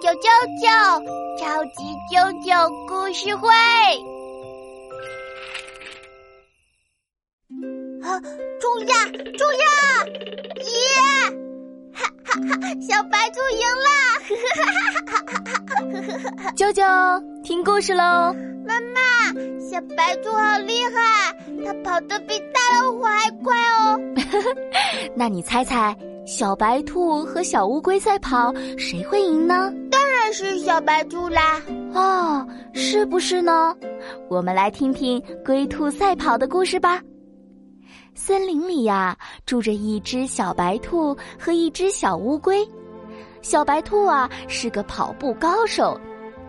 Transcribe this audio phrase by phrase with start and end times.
[0.00, 0.28] 九九
[0.62, 0.68] 九
[1.38, 2.54] 超级九九
[2.86, 3.48] 故事会。
[8.02, 8.20] 啊，
[8.60, 8.94] 冲呀
[9.36, 9.64] 冲呀！
[10.64, 10.70] 耶！
[11.92, 12.62] 哈哈哈！
[12.80, 13.88] 小白兔赢了！
[14.22, 14.62] 哈哈
[15.06, 16.52] 哈哈哈！
[16.56, 16.82] 九九，
[17.42, 18.32] 听故事喽！
[18.64, 21.36] 妈妈，小白兔好厉害，
[21.66, 24.00] 它跑得比大老虎还快哦！
[25.16, 25.96] 那你猜猜？
[26.26, 29.72] 小白兔和小乌龟赛跑，谁会赢呢？
[30.32, 31.60] 是小白兔啦！
[31.92, 33.74] 哦，是不是呢？
[34.28, 37.00] 我们来听听龟兔赛跑的故事吧。
[38.14, 42.66] 森林里呀，住着一只小白兔和一只小乌龟。
[43.42, 45.98] 小白兔啊是个跑步高手，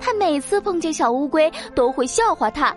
[0.00, 2.74] 它每次碰见小乌龟都会笑话它。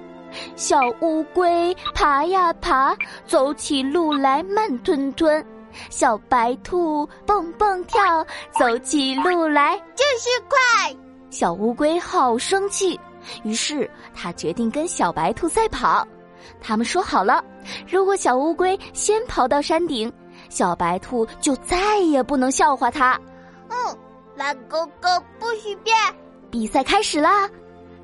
[0.56, 2.96] 小乌龟爬呀爬，
[3.26, 5.44] 走起路来慢吞吞。
[5.90, 8.26] 小白兔蹦蹦跳，
[8.58, 10.96] 走起路来就是快。
[11.30, 13.00] 小乌龟好生气，
[13.44, 16.06] 于是他决定跟小白兔赛跑。
[16.60, 17.44] 他们说好了，
[17.88, 20.12] 如果小乌龟先跑到山顶，
[20.50, 23.20] 小白兔就再也不能笑话它。
[23.70, 23.98] 嗯，
[24.36, 25.08] 蓝勾勾
[25.40, 25.96] 不许变。
[26.50, 27.50] 比赛开始啦！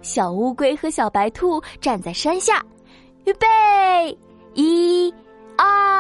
[0.01, 2.63] 小乌龟和小白兔站在山下，
[3.25, 4.17] 预备，
[4.53, 5.13] 一、
[5.57, 5.96] 二。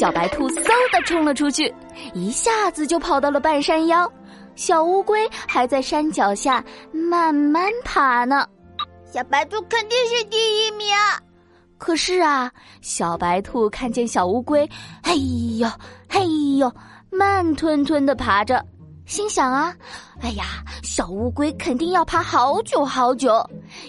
[0.00, 1.70] 小白兔嗖的冲了出去，
[2.14, 4.10] 一下子就跑到了半山腰。
[4.56, 8.46] 小乌龟还在山脚下慢慢爬呢。
[9.04, 10.88] 小白兔肯定是第一名。
[11.76, 14.66] 可是啊，小白兔看见小乌龟，
[15.02, 15.12] 哎
[15.58, 15.68] 呦
[16.08, 16.22] 哎
[16.58, 16.72] 呦，
[17.10, 18.64] 慢吞吞的爬着，
[19.04, 19.76] 心想啊，
[20.22, 23.46] 哎呀，小乌龟肯定要爬好久好久，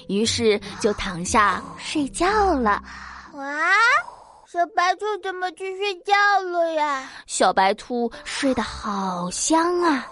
[0.09, 2.84] 于是就躺下睡觉了。
[3.31, 3.46] 哇，
[4.52, 7.09] 小白兔怎么去睡觉了呀？
[7.25, 10.05] 小白兔睡得好香啊！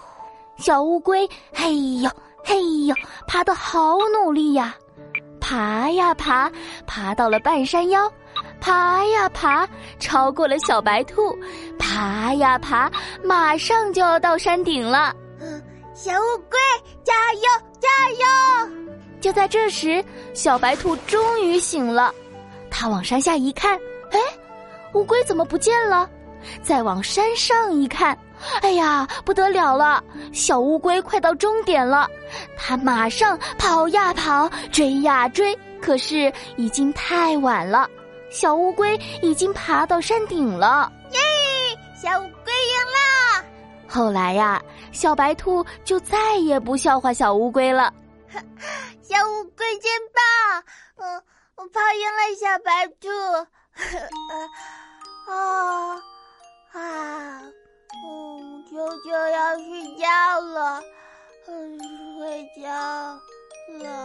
[0.56, 2.10] 小乌龟，嘿呦
[2.42, 2.96] 嘿呦，
[3.28, 4.74] 爬得好努力呀！
[5.42, 6.50] 爬呀爬，
[6.86, 8.10] 爬到了半山腰，
[8.62, 9.68] 爬呀爬，
[9.98, 11.36] 超过了小白兔，
[11.78, 12.90] 爬呀爬，
[13.22, 15.14] 马上就要到山顶了。
[15.92, 16.58] 小乌龟，
[17.04, 17.42] 加油
[17.78, 18.72] 加油！
[19.20, 20.02] 就在这时，
[20.32, 22.14] 小白兔终于醒了。
[22.70, 23.78] 它往山下一看，
[24.10, 24.18] 哎，
[24.94, 26.08] 乌龟怎么不见了？
[26.62, 28.16] 再往山上一看，
[28.62, 30.02] 哎呀，不得了了！
[30.32, 32.08] 小乌龟快到终点了，
[32.56, 37.88] 它马上跑呀跑，追呀追，可是已经太晚了。
[38.30, 41.18] 小乌龟已经爬到山顶了，耶！
[41.94, 43.44] 小乌龟赢了。
[43.86, 47.92] 后来呀，小白兔就再也不笑话小乌龟了。
[49.02, 50.62] 小乌龟真棒，
[50.96, 51.22] 嗯。
[51.56, 53.08] 我跑赢了小白兔，
[55.28, 55.94] 啊
[56.72, 57.42] 啊，
[58.04, 58.72] 嗯，舅
[59.02, 60.82] 舅要睡觉了，
[61.46, 61.78] 嗯，
[62.18, 62.68] 睡觉
[63.82, 63.99] 了。